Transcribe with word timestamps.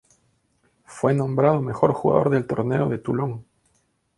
Fue 0.85 1.13
nombrado 1.13 1.61
mejor 1.61 1.93
jugador 1.93 2.31
del 2.31 2.47
Torneo 2.47 2.89
de 2.89 2.97
Toulon. 2.97 3.45